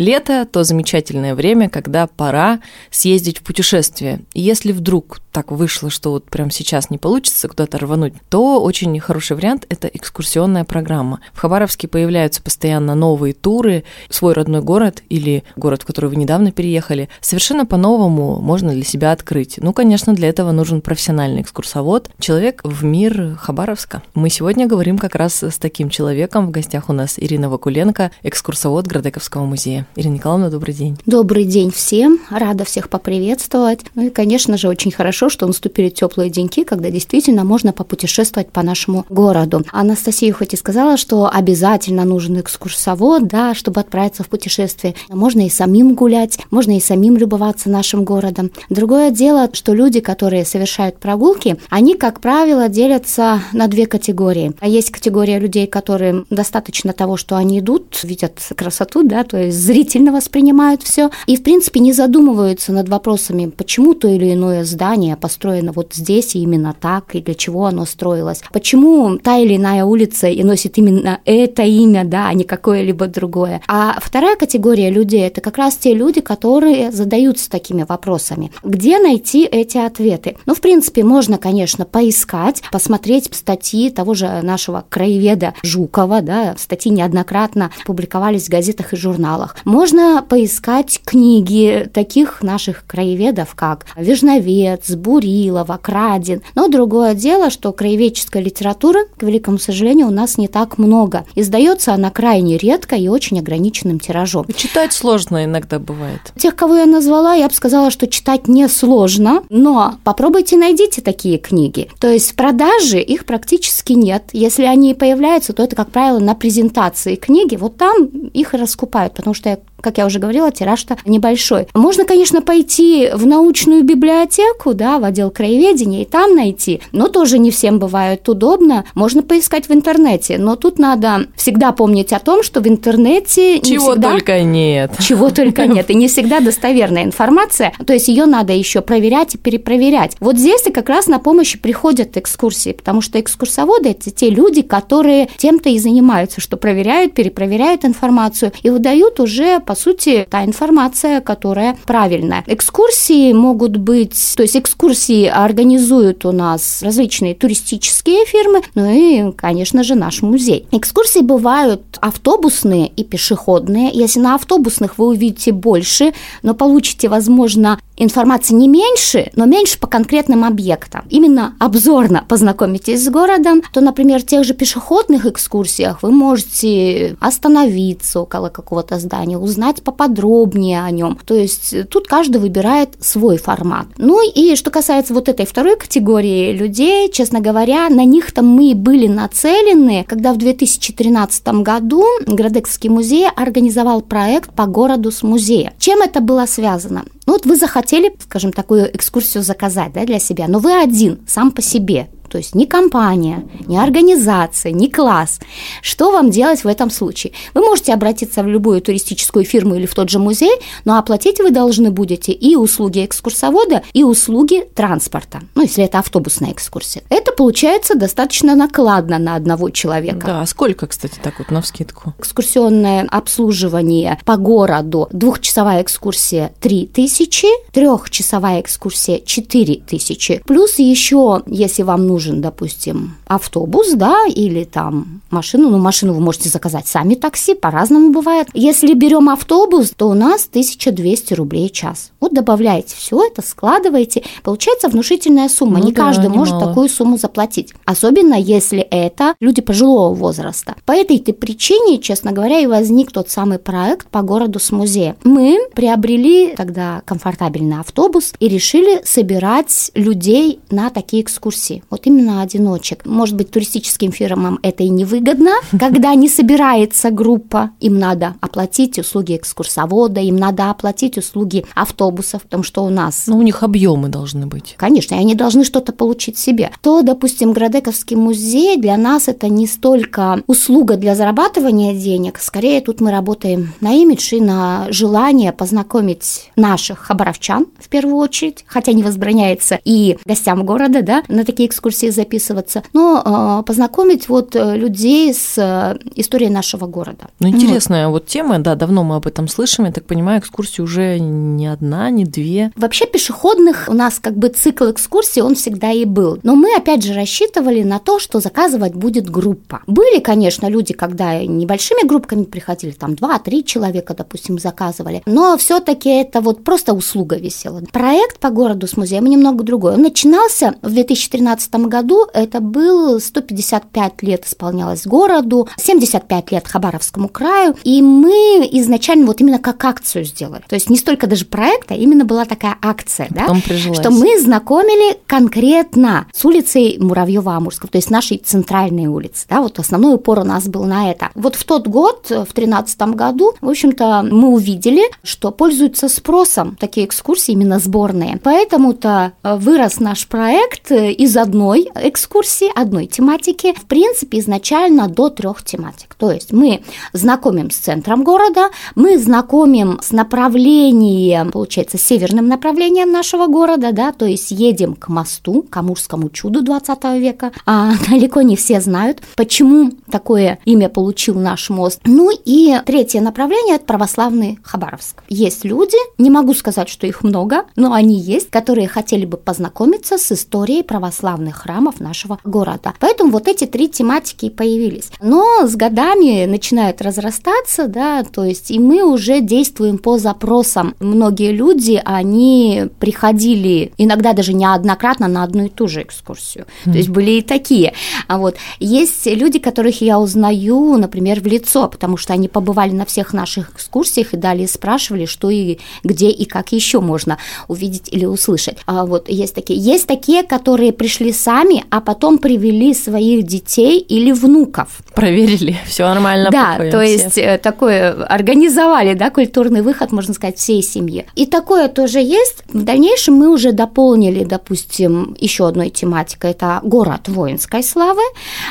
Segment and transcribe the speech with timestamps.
[0.00, 2.60] Лето– то замечательное время, когда пора
[2.90, 4.22] съездить в путешествие.
[4.32, 8.98] И если вдруг так вышло, что вот прямо сейчас не получится куда-то рвануть, то очень
[8.98, 11.20] хороший вариант– это экскурсионная программа.
[11.34, 16.50] В Хабаровске появляются постоянно новые туры, свой родной город или город, в который вы недавно
[16.50, 19.58] переехали, совершенно по-новому можно для себя открыть.
[19.58, 24.02] Ну, конечно, для этого нужен профессиональный экскурсовод, человек в мир Хабаровска.
[24.14, 26.46] Мы сегодня говорим как раз с таким человеком.
[26.46, 29.86] В гостях у нас Ирина Вакуленко, экскурсовод Градековского музея.
[29.96, 30.96] Ирина Николаевна, добрый день.
[31.04, 32.20] Добрый день всем.
[32.30, 33.80] Рада всех поприветствовать.
[33.96, 38.62] Ну и, конечно же, очень хорошо, что наступили теплые деньки, когда действительно можно попутешествовать по
[38.62, 39.64] нашему городу.
[39.72, 44.94] Анастасия хоть и сказала, что обязательно нужен экскурсовод, да, чтобы отправиться в путешествие.
[45.08, 48.52] Можно и самим гулять, можно и самим любоваться нашим городом.
[48.68, 54.52] Другое дело, что люди, которые совершают прогулки, они, как правило, делятся на две категории.
[54.60, 59.56] А есть категория людей, которым достаточно того, что они идут, видят красоту, да, то есть
[59.80, 65.16] зрительно воспринимают все и, в принципе, не задумываются над вопросами, почему то или иное здание
[65.16, 69.86] построено вот здесь и именно так, и для чего оно строилось, почему та или иная
[69.86, 73.62] улица и носит именно это имя, да, а не какое-либо другое.
[73.68, 78.52] А вторая категория людей– это как раз те люди, которые задаются такими вопросами.
[78.62, 80.36] Где найти эти ответы?
[80.44, 86.92] Ну, в принципе, можно, конечно, поискать, посмотреть статьи того же нашего краеведа Жукова, да, статьи
[86.92, 89.56] неоднократно публиковались в газетах и журналах.
[89.64, 96.42] Можно поискать книги таких наших краеведов, как Вежновец, Бурилова, Крадин.
[96.54, 101.24] Но другое дело, что краеведческой литературы, к великому сожалению, у нас не так много.
[101.34, 104.46] Издается она крайне редко и очень ограниченным тиражом.
[104.54, 106.32] Читать сложно иногда бывает.
[106.36, 111.38] Тех, кого я назвала, я бы сказала, что читать не сложно, но попробуйте найдите такие
[111.38, 111.88] книги.
[111.98, 114.24] То есть в продаже их практически нет.
[114.32, 117.56] Если они появляются, то это, как правило, на презентации книги.
[117.56, 121.66] Вот там их раскупают, потому что что как я уже говорила, тираж-то небольшой.
[121.74, 127.38] Можно, конечно, пойти в научную библиотеку, да, в отдел краеведения, и там найти, но тоже
[127.38, 128.84] не всем бывает удобно.
[128.94, 133.62] Можно поискать в интернете, но тут надо всегда помнить о том, что в интернете не
[133.62, 134.12] Чего всегда...
[134.12, 134.92] только нет.
[135.00, 139.38] Чего только нет, и не всегда достоверная информация, то есть ее надо еще проверять и
[139.38, 140.16] перепроверять.
[140.20, 145.28] Вот здесь-то как раз на помощь приходят экскурсии, потому что экскурсоводы– это те люди, которые
[145.36, 151.76] тем-то и занимаются, что проверяют, перепроверяют информацию и выдают уже по сути, та информация, которая
[151.86, 152.42] правильная.
[152.48, 159.84] Экскурсии могут быть, то есть экскурсии организуют у нас различные туристические фирмы, ну и, конечно
[159.84, 160.66] же, наш музей.
[160.72, 163.92] Экскурсии бывают автобусные и пешеходные.
[163.92, 169.86] Если на автобусных вы увидите больше, но получите, возможно, информации не меньше, но меньше по
[169.86, 171.04] конкретным объектам.
[171.10, 178.20] Именно обзорно познакомитесь с городом, то, например, в тех же пешеходных экскурсиях вы можете остановиться
[178.20, 181.18] около какого-то здания, узнать поподробнее о нем.
[181.24, 183.86] То есть тут каждый выбирает свой формат.
[183.96, 189.06] Ну и что касается вот этой второй категории людей, честно говоря, на них-то мы были
[189.06, 195.72] нацелены, когда в 2013 году Градекский музей организовал проект по городу с музея.
[195.78, 197.04] Чем это было связано?
[197.26, 201.52] Ну вот вы захотели, скажем, такую экскурсию заказать да, для себя, но вы один, сам
[201.52, 202.08] по себе.
[202.30, 205.40] То есть ни компания, ни организация, ни класс.
[205.82, 207.32] Что вам делать в этом случае?
[207.54, 210.52] Вы можете обратиться в любую туристическую фирму или в тот же музей,
[210.84, 215.40] но оплатить вы должны будете и услуги экскурсовода, и услуги транспорта.
[215.56, 217.02] Ну, если это автобусная экскурсия.
[217.08, 220.26] Это получается достаточно накладно на одного человека.
[220.26, 222.14] Да, а сколько, кстати, так вот на вскидку?
[222.20, 230.42] Экскурсионное обслуживание по городу, двухчасовая экскурсия 3 тысячи, трехчасовая экскурсия 4 тысячи.
[230.46, 236.20] Плюс еще, если вам нужно нужен, допустим, автобус, да, или там машину, ну, машину вы
[236.20, 238.48] можете заказать сами такси, по-разному бывает.
[238.52, 242.10] Если берем автобус, то у нас 1200 рублей в час.
[242.20, 245.78] Вот добавляете все это, складываете, получается внушительная сумма.
[245.78, 246.66] Ну, Не да, каждый может мало.
[246.68, 247.72] такую сумму заплатить.
[247.86, 250.74] Особенно если это люди пожилого возраста.
[250.84, 255.16] По этой-то причине, честно говоря, и возник тот самый проект по городу с музеем.
[255.24, 261.82] Мы приобрели тогда комфортабельный автобус и решили собирать людей на такие экскурсии.
[261.88, 263.06] Вот именно одиночек.
[263.06, 267.70] Может быть, туристическим фирмам это и невыгодно, когда не собирается группа.
[267.80, 273.24] Им надо оплатить услуги экскурсовода, им надо оплатить услуги автобусов, потому что у нас...
[273.26, 274.74] Ну, у них объемы должны быть.
[274.76, 276.70] Конечно, и они должны что-то получить себе.
[276.82, 283.00] То, допустим, Градековский музей для нас это не столько услуга для зарабатывания денег, скорее тут
[283.00, 289.02] мы работаем на имидж и на желание познакомить наших хабаровчан в первую очередь, хотя не
[289.02, 295.98] возбраняется и гостям города, да, на такие экскурсии экскурсии записываться, но познакомить вот людей с
[296.14, 297.28] историей нашего города.
[297.40, 298.12] Ну, интересная вот.
[298.12, 302.10] вот тема, да, давно мы об этом слышим, я так понимаю, экскурсии уже не одна,
[302.10, 302.72] не две.
[302.76, 306.38] Вообще пешеходных у нас как бы цикл экскурсий, он всегда и был.
[306.42, 309.82] Но мы, опять же, рассчитывали на то, что заказывать будет группа.
[309.86, 316.08] Были, конечно, люди, когда небольшими группками приходили, там 2-3 человека, допустим, заказывали, но все таки
[316.08, 317.82] это вот просто услуга висела.
[317.92, 319.94] Проект по городу с музеем немного другой.
[319.94, 321.89] Он начинался в 2013 году,
[322.32, 329.58] это был 155 лет исполнялось городу, 75 лет Хабаровскому краю, и мы изначально вот именно
[329.58, 330.62] как акцию сделали.
[330.68, 333.54] То есть не столько даже проекта, именно была такая акция, да,
[333.94, 340.14] что мы знакомили конкретно с улицей Муравьева-Амурского, то есть нашей центральной улицы, да, вот основной
[340.14, 341.30] упор у нас был на это.
[341.34, 347.06] Вот в тот год, в 2013 году, в общем-то, мы увидели, что пользуются спросом такие
[347.06, 348.38] экскурсии, именно сборные.
[348.42, 356.14] Поэтому-то вырос наш проект из одной экскурсии, одной тематики, в принципе, изначально до трех тематик.
[356.14, 356.82] То есть мы
[357.12, 364.26] знакомим с центром города, мы знакомим с направлением, получается, северным направлением нашего города, да, то
[364.26, 367.52] есть едем к мосту, к Амурскому чуду 20 века.
[367.66, 372.00] А далеко не все знают, почему такое имя получил наш мост.
[372.04, 375.22] Ну и третье направление– это православный Хабаровск.
[375.28, 380.18] Есть люди, не могу сказать, что их много, но они есть, которые хотели бы познакомиться
[380.18, 382.94] с историей православных храмов нашего города.
[382.98, 385.10] Поэтому вот эти три тематики и появились.
[385.20, 390.94] Но с годами начинают разрастаться, да, то есть и мы уже действуем по запросам.
[391.00, 396.66] Многие люди, они приходили иногда даже неоднократно на одну и ту же экскурсию.
[396.84, 396.92] Mm.
[396.92, 397.94] То есть были и такие.
[398.28, 403.04] А вот есть люди, которых я узнаю, например, в лицо, потому что они побывали на
[403.04, 408.24] всех наших экскурсиях и далее спрашивали, что и где и как еще можно увидеть или
[408.24, 408.78] услышать.
[408.86, 409.78] А вот есть такие.
[409.78, 411.49] Есть такие, которые пришли сами,
[411.90, 415.00] а потом привели своих детей или внуков.
[415.14, 416.50] Проверили, все нормально.
[416.50, 421.26] Да, то есть э, такое организовали, да, культурный выход, можно сказать, всей семьи.
[421.34, 422.64] И такое тоже есть.
[422.72, 428.22] В дальнейшем мы уже дополнили, допустим, еще одной тематикой, это город воинской славы.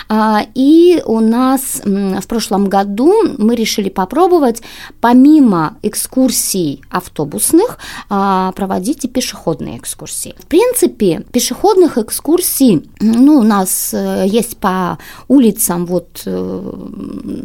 [0.08, 4.62] А, и у нас в прошлом году мы решили попробовать,
[5.02, 7.78] помимо экскурсий автобусных,
[8.10, 10.36] а, проводить и пешеходные экскурсии.
[10.40, 12.69] В принципе, пешеходных экскурсий,
[13.00, 16.71] ну, у нас э, есть по улицам вот э,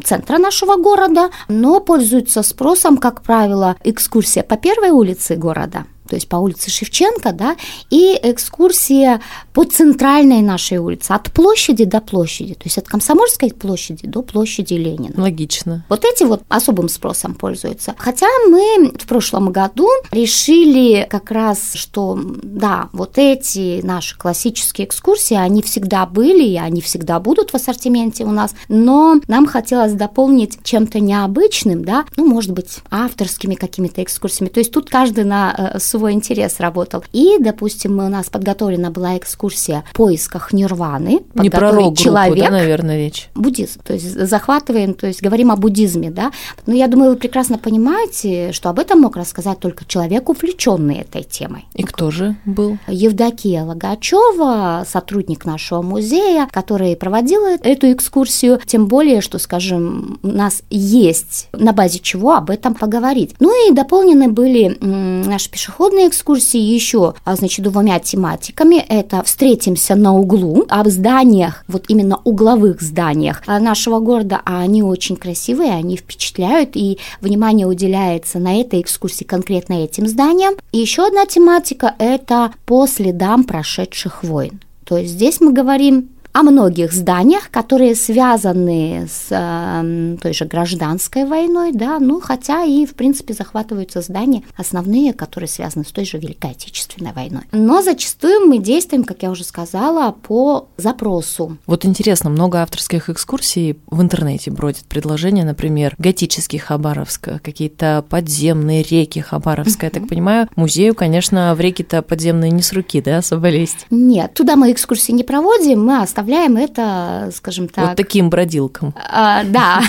[0.05, 6.29] центра нашего города, но пользуются спросом, как правило, экскурсия по первой улице города– то есть
[6.29, 7.57] по улице Шевченко, да,
[7.91, 9.21] и экскурсия
[9.53, 14.75] по центральной нашей улице, от площади до площади, то есть от Комсомольской площади до площади
[14.75, 15.21] Ленина.
[15.21, 15.85] Логично.
[15.89, 17.95] Вот эти вот особым спросом пользуются.
[17.99, 25.37] Хотя мы в прошлом году решили как раз, что да, вот эти наши классические экскурсии,
[25.37, 30.59] они всегда были, и они всегда будут в ассортименте у нас, но нам хотелось дополнить
[30.63, 34.51] чем-то необычным, да, ну, может быть, авторскими какими-то экскурсиями.
[34.51, 37.05] То есть тут каждый на э, свой интерес работал.
[37.13, 41.21] И, допустим, у нас подготовлена была экскурсия в поисках нирваны.
[41.35, 43.29] Не про рок человек, да, наверное, речь?
[43.37, 43.81] Буддизм.
[43.85, 46.33] То есть захватываем, то есть говорим о буддизме, да.
[46.67, 51.23] Но я думаю, вы прекрасно понимаете, что об этом мог рассказать только человек, увлеченный этой
[51.23, 51.67] темой.
[51.75, 52.77] И кто же был?
[52.89, 58.59] Евдокия Логачева, сотрудник нашего музея, который проводила эту экскурсию.
[58.67, 63.37] Тем более, что, скажем, у нас есть на базе чего об этом поговорить.
[63.39, 68.77] Ну и дополнены были наши пешеходные пешеходные экскурсии еще, а, значит, двумя тематиками.
[68.77, 74.83] Это «Встретимся на углу», об зданиях, вот именно угловых зданиях а, нашего города, а они
[74.83, 80.55] очень красивые, они впечатляют, и внимание уделяется на этой экскурсии конкретно этим зданиям.
[80.73, 84.61] И еще одна тематика– это «По следам прошедших войн».
[84.85, 91.25] То есть здесь мы говорим о многих зданиях, которые связаны с э, той же гражданской
[91.27, 96.19] войной, да, ну, хотя и, в принципе, захватываются здания основные, которые связаны с той же
[96.19, 97.43] Великой Отечественной войной.
[97.53, 101.57] Но зачастую мы действуем, как я уже сказала, по запросу.
[101.69, 109.21] Вот интересно, много авторских экскурсий в интернете бродит предложения, например, готический Хабаровск, какие-то подземные реки
[109.21, 113.87] Хабаровска, я так понимаю, музею, конечно, в реки-то подземные не с руки, да, особо лезть?
[113.91, 117.89] Нет, туда мы экскурсии не проводим, мы оставляем оставляем это, скажем так...
[117.89, 118.95] Вот таким бродилкам.
[118.97, 119.83] А, да,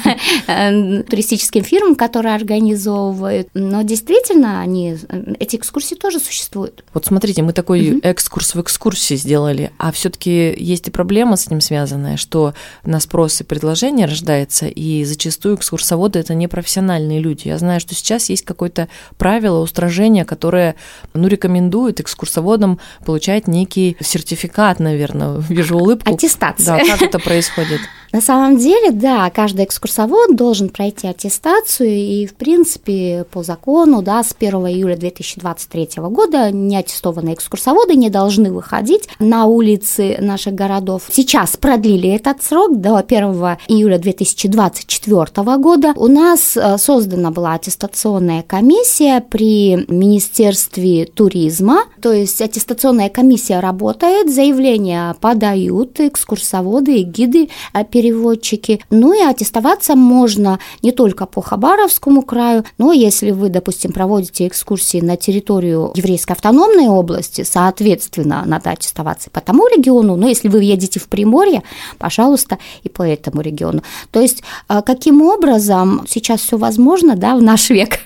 [0.48, 3.48] туристическим фирмам, которые организовывают.
[3.54, 4.98] Но действительно, они,
[5.40, 6.84] эти экскурсии тоже существуют.
[6.94, 11.48] Вот смотрите, мы такой экскурс в экскурсии сделали, а все таки есть и проблема с
[11.48, 17.48] этим связанная, что на спрос и предложение рождается, и зачастую экскурсоводы– это не профессиональные люди.
[17.48, 20.76] Я знаю, что сейчас есть какое-то правило, устражение, которое
[21.14, 26.12] ну, рекомендует экскурсоводам получать некий сертификат, наверное, вижу улыбку.
[26.26, 26.78] Аттестация.
[26.78, 27.82] Да, как это происходит?
[28.16, 34.24] На самом деле, да, каждый экскурсовод должен пройти аттестацию, и, в принципе, по закону, да,
[34.24, 41.04] с 1 июля 2023 года неаттестованные экскурсоводы не должны выходить на улицы наших городов.
[41.12, 43.24] Сейчас продлили этот срок до 1
[43.68, 45.92] июля 2024 года.
[45.98, 54.34] У нас э, создана была аттестационная комиссия при Министерстве туризма, то есть аттестационная комиссия работает,
[54.34, 57.50] заявления подают экскурсоводы и гиды
[57.92, 58.82] перед переводчики.
[58.90, 65.02] Ну и аттестоваться можно не только по Хабаровскому краю, но если вы, допустим, проводите экскурсии
[65.02, 71.00] на территорию еврейской автономной области, соответственно, надо аттестоваться по тому региону, но если вы едете
[71.00, 71.64] в Приморье,
[71.98, 73.82] пожалуйста, и по этому региону.
[74.12, 78.00] То есть а, каким образом сейчас все возможно, да, в наш век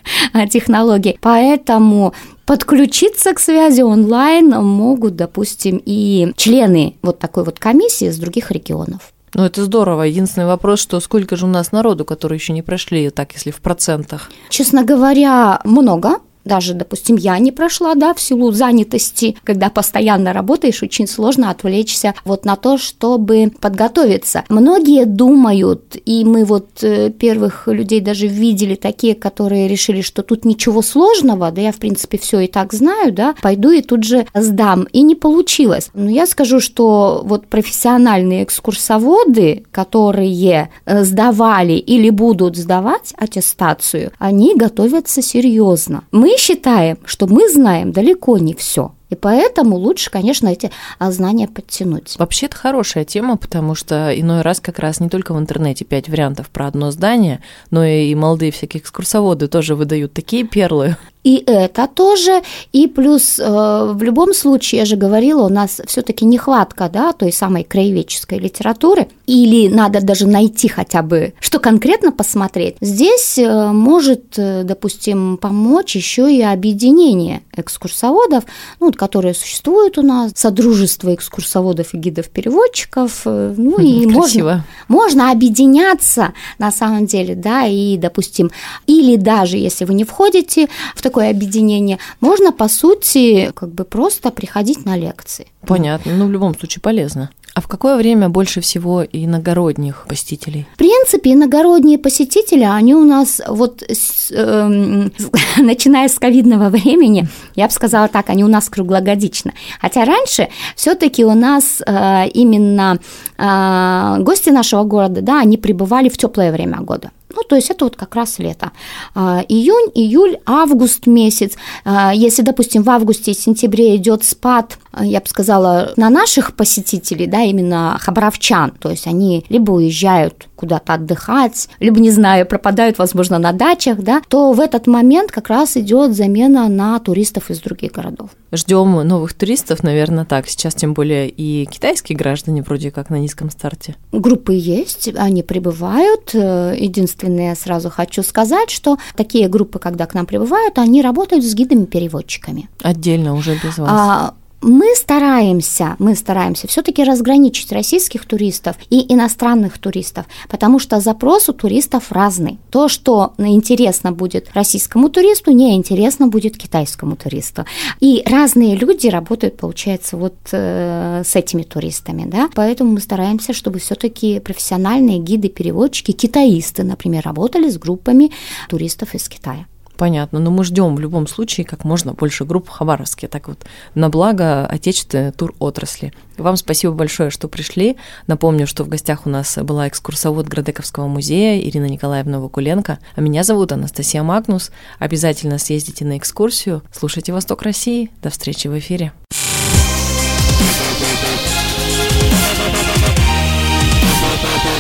[0.50, 2.14] технологий, поэтому
[2.50, 9.14] подключиться к связи онлайн могут, допустим, и члены вот такой вот комиссии с других регионов.
[9.36, 10.02] Ну, это здорово.
[10.02, 13.62] Единственный вопрос, что сколько же у нас народу, которые еще не прошли, так, если в
[13.62, 14.32] процентах?
[14.50, 20.82] Честно говоря, много даже, допустим, я не прошла, да, в силу занятости, когда постоянно работаешь,
[20.82, 24.44] очень сложно отвлечься вот на то, чтобы подготовиться.
[24.50, 30.46] Многие думают, и мы вот э, первых людей даже видели такие, которые решили, что тут
[30.46, 34.26] ничего сложного, да я, в принципе, все и так знаю, да, пойду и тут же
[34.34, 34.88] сдам.
[34.92, 35.90] И не получилось.
[35.94, 44.56] Но я скажу, что вот профессиональные экскурсоводы, которые э, сдавали или будут сдавать аттестацию, они
[44.56, 46.04] готовятся серьезно.
[46.12, 48.94] Мы считаем, что мы знаем далеко не все.
[49.10, 52.16] И поэтому лучше, конечно, эти а, знания подтянуть.
[52.20, 56.10] Вообще это хорошая тема, потому что иной раз как раз не только в интернете пять
[56.10, 60.96] вариантов про одно здание, но и молодые всякие экскурсоводы тоже выдают такие перлы.
[61.24, 66.24] И это тоже, и плюс э, в любом случае, я же говорила, у нас все-таки
[66.24, 72.78] нехватка, да, той самой краеведческой литературы, или надо даже найти хотя бы, что конкретно посмотреть.
[72.80, 78.46] Здесь э, может, э, допустим, помочь еще и объединение экскурсоводов,
[78.80, 86.34] ну, которые существуют у нас, содружество экскурсоводов и гидов-переводчиков, э, ну и можно, можно объединяться
[86.60, 88.52] на самом деле, да, и, допустим,
[88.88, 94.30] или даже если вы не входите в такое объединение, можно, по сути, как бы просто
[94.30, 95.48] приходить на лекции.
[95.66, 97.30] Понятно, ну, в любом случае полезно.
[97.56, 100.68] А в какое время больше всего иногородних посетителей?
[100.76, 105.10] В принципе, иногородние посетители, они у нас вот с, э,
[105.58, 109.52] начиная с ковидного времени, я бы сказала так, они у нас круглогодично.
[109.82, 113.00] Хотя раньше все-таки у нас э, именно
[113.38, 117.10] э, гости нашего города, да, они пребывали в теплое время года.
[117.34, 118.72] Ну, то есть это вот как раз лето.
[119.14, 121.54] А, июнь, июль, август месяц.
[121.86, 126.56] А, если, допустим, в августе и сентябре идет спад, а, я бы сказала, на наших
[126.56, 132.98] посетителей, да, именно хабаровчан, то есть они либо уезжают куда-то отдыхать, либо, не знаю, пропадают,
[132.98, 137.60] возможно, на дачах, да, то в этот момент как раз идет замена на туристов из
[137.60, 138.32] других городов.
[138.52, 140.50] Ждем новых туристов, наверное, так.
[140.50, 143.96] Сейчас тем более и китайские граждане вроде как на низком старте.
[144.12, 146.34] Группы есть, они прибывают.
[146.34, 147.19] Единственное,
[147.56, 152.70] сразу хочу сказать, что такие группы, когда к нам прибывают, они работают с гидами-переводчиками.
[152.82, 153.90] Отдельно уже без вас.
[153.92, 161.50] А, мы стараемся, мы стараемся все-таки разграничить российских туристов и иностранных туристов, потому что запрос
[161.50, 162.58] у туристов разный.
[162.70, 167.66] То, что интересно будет российскому туристу, не интересно будет китайскому туристу.
[168.00, 172.50] И разные люди работают, получается, вот э, с этими туристами, да.
[172.54, 178.32] Поэтому мы стараемся, чтобы все-таки профессиональные гиды, переводчики, китаисты, например, работали с группами
[178.68, 179.66] туристов из Китая.
[180.00, 183.66] Понятно, но мы ждем в любом случае как можно больше групп в Хабаровске, так вот
[183.96, 186.14] на благо отечественной тур-отрасли.
[186.38, 187.98] Вам спасибо большое, что пришли.
[188.26, 193.44] Напомню, что в гостях у нас была экскурсовод Градековского музея Ирина Николаевна Вакуленко, а меня
[193.44, 194.72] зовут Анастасия Магнус.
[195.00, 198.10] Обязательно съездите на экскурсию, слушайте «Восток России».
[198.24, 199.12] До встречи в эфире.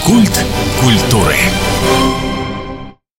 [0.05, 0.45] Культ
[0.81, 1.35] культуры.